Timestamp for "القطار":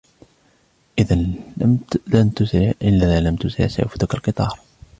4.13-4.59